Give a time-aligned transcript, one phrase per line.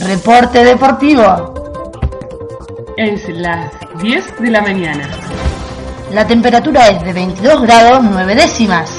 [0.00, 1.54] Reporte deportivo.
[2.96, 5.08] Es las 10 de la mañana.
[6.12, 8.90] La temperatura es de 22 grados 9 décimas.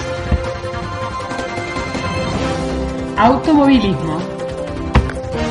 [3.18, 4.18] Automovilismo.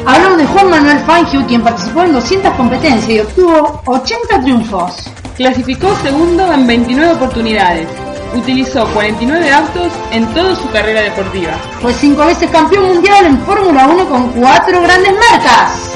[0.04, 5.10] Hablamos de Juan Manuel Fangio, quien participó en 200 competencias y obtuvo 80 triunfos.
[5.36, 8.01] Clasificó segundo en 29 oportunidades.
[8.34, 11.52] Utilizó 49 autos en toda su carrera deportiva.
[11.80, 15.92] Fue cinco veces campeón mundial en Fórmula 1 con cuatro grandes marcas.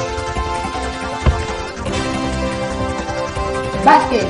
[3.83, 4.27] Básquet.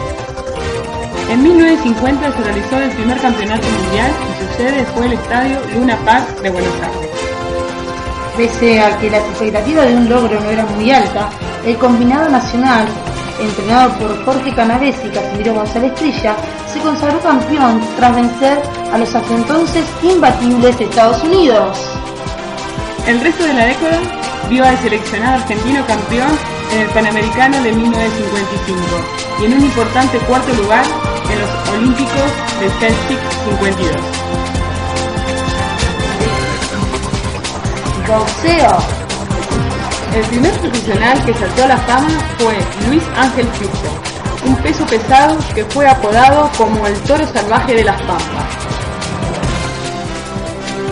[1.30, 5.98] En 1950 se realizó el primer campeonato mundial y su sede fue el Estadio Luna
[6.06, 7.10] Park de Buenos Aires.
[8.38, 11.30] Pese a que la expectativa de un logro no era muy alta,
[11.66, 12.88] el combinado nacional,
[13.42, 16.36] entrenado por Jorge Canavesi y Casimiro González Trilla,
[16.78, 18.62] se consagró campeón tras vencer
[18.92, 21.78] a los hasta entonces imbatibles Estados Unidos.
[23.08, 24.00] El resto de la década
[24.50, 26.30] vio al seleccionado argentino campeón
[26.74, 28.82] en el Panamericano de 1955
[29.42, 30.86] y en un importante cuarto lugar
[31.32, 33.92] en los Olímpicos de Celtic 52.
[38.08, 38.78] Boxeo.
[40.16, 44.07] El primer profesional que saltó a la fama fue Luis Ángel Justo,
[44.48, 48.68] un peso pesado que fue apodado como el toro salvaje de las Pampas.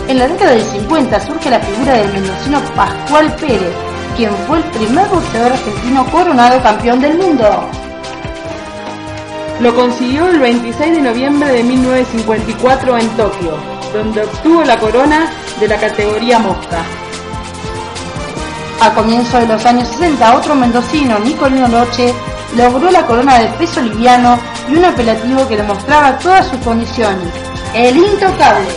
[0.08, 3.74] En la década del 50 surge la figura del mendocino Pascual Pérez,
[4.14, 7.68] quien fue el primer boxeador argentino coronado campeón del mundo.
[9.60, 13.54] Lo consiguió el 26 de noviembre de 1954 en Tokio,
[13.94, 16.84] donde obtuvo la corona de la categoría mosca.
[18.82, 22.14] A comienzos de los años 60, otro mendocino, Nicolino Loche,
[22.56, 27.28] logró la corona de peso liviano y un apelativo que demostraba todas sus condiciones,
[27.74, 28.68] el intocable.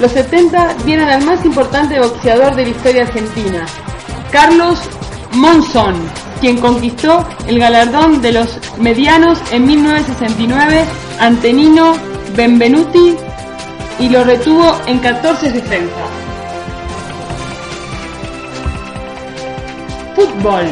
[0.00, 3.66] Los 70 dieron al más importante boxeador de la historia argentina,
[4.30, 4.78] Carlos
[5.32, 5.96] Monzón,
[6.40, 10.84] quien conquistó el galardón de los medianos en 1969
[11.20, 11.94] ante Nino
[12.36, 13.16] Benvenuti
[13.98, 16.10] y lo retuvo en 14 defensas.
[20.14, 20.66] Fútbol.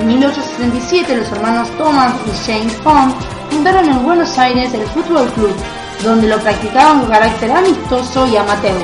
[0.00, 3.12] En 1867 los hermanos Thomas y James Fong
[3.48, 5.54] fundaron en Buenos Aires el Fútbol Club,
[6.02, 8.74] donde lo practicaban con carácter amistoso y amateur.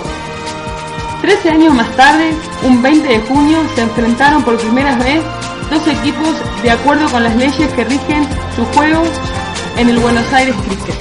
[1.20, 2.32] Trece años más tarde,
[2.62, 5.20] un 20 de junio, se enfrentaron por primera vez
[5.68, 6.30] dos equipos
[6.62, 9.02] de acuerdo con las leyes que rigen su juego
[9.76, 10.94] en el Buenos Aires Cricket.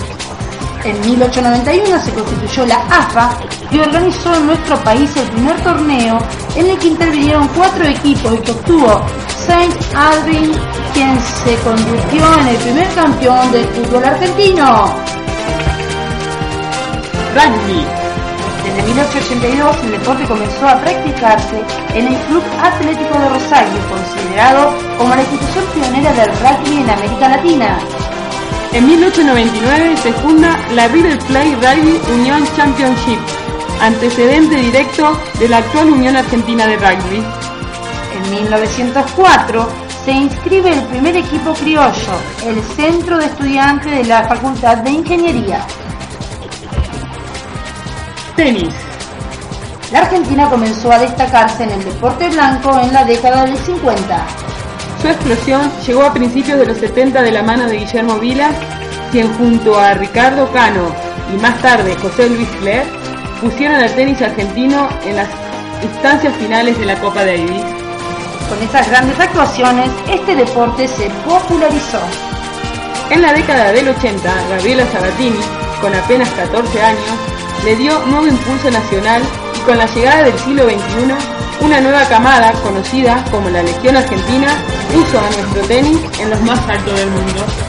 [0.86, 3.38] En 1891 se constituyó la AFA
[3.72, 6.18] y organizó en nuestro país el primer torneo
[6.56, 9.02] en el que intervinieron cuatro equipos y que obtuvo
[9.50, 10.52] Saint Albin,
[10.94, 14.94] quien se convirtió en el primer campeón del fútbol argentino.
[17.34, 17.84] Rugby.
[18.64, 21.64] Desde 1882 el deporte comenzó a practicarse
[21.96, 27.30] en el Club Atlético de Rosario, considerado como la institución pionera del rugby en América
[27.30, 27.80] Latina.
[28.74, 33.18] En 1899 se funda la River Plate Rugby Union Championship,
[33.82, 37.39] antecedente directo de la actual Unión Argentina de Rugby.
[38.20, 39.70] En 1904
[40.04, 42.14] se inscribe el primer equipo criollo,
[42.46, 45.62] el Centro de Estudiantes de la Facultad de Ingeniería.
[48.36, 48.74] Tenis.
[49.94, 54.26] La Argentina comenzó a destacarse en el deporte blanco en la década del 50.
[55.02, 58.54] Su explosión llegó a principios de los 70 de la mano de Guillermo Vilas,
[59.14, 60.94] quien junto a Ricardo Cano
[61.34, 62.86] y más tarde José Luis Cler
[63.40, 65.30] pusieron al tenis argentino en las
[65.82, 67.79] instancias finales de la Copa Davis.
[68.50, 72.00] Con estas grandes actuaciones, este deporte se popularizó.
[73.12, 75.40] En la década del 80, Gabriela Sabatini,
[75.82, 77.04] con apenas 14 años,
[77.64, 79.22] le dio nuevo impulso nacional
[79.56, 84.48] y con la llegada del siglo XXI, una nueva camada conocida como la Legión Argentina
[84.94, 87.69] puso a nuestro tenis en los más altos del mundo.